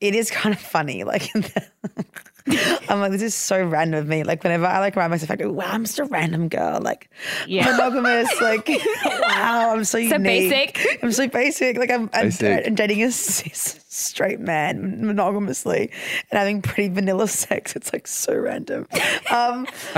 [0.00, 1.30] it is kind of funny like
[2.88, 4.22] I'm like, this is so random of me.
[4.22, 6.80] Like, whenever I like remind myself, I go, wow, I'm just a random girl.
[6.80, 7.10] Like,
[7.46, 7.70] Yeah.
[7.70, 8.40] monogamous.
[8.40, 8.66] Like,
[9.04, 10.22] wow, I'm so unique.
[10.22, 10.98] basic.
[11.02, 11.76] I'm so basic.
[11.76, 12.66] Like, I'm, I'm, Basic.
[12.66, 15.90] I'm dating a cis straight man monogamously
[16.30, 17.74] and having pretty vanilla sex.
[17.74, 18.86] It's like so random.
[19.32, 19.66] Um,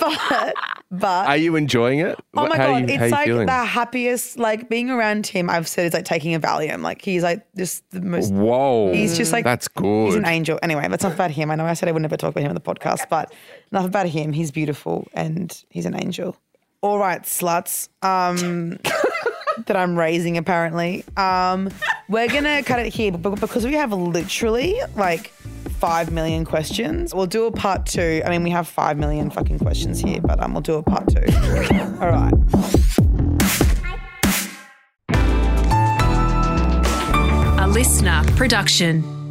[0.00, 0.54] but,
[0.90, 2.18] but Are you enjoying it?
[2.34, 3.46] Oh my How god, you, it's like feeling?
[3.46, 4.38] the happiest.
[4.38, 6.82] Like being around him, I've said it's like taking a Valium.
[6.82, 8.32] Like he's like just the most.
[8.32, 10.06] Whoa, He's just like that's good.
[10.06, 10.58] He's an angel.
[10.62, 11.50] Anyway, that's not about him.
[11.50, 13.32] I know I said I would never talk about him on the podcast, but
[13.70, 14.32] enough about him.
[14.32, 16.36] He's beautiful and he's an angel.
[16.80, 17.88] All right, sluts.
[18.02, 18.78] Um,
[19.66, 21.04] that I'm raising apparently.
[21.16, 21.70] Um,
[22.08, 25.32] we're gonna cut it here, but because we have literally like
[25.78, 28.22] five million questions, we'll do a part two.
[28.24, 31.08] I mean, we have five million fucking questions here, but um, we'll do a part
[31.08, 31.24] two.
[32.00, 32.32] All right.
[37.58, 39.21] A LiSTNR production.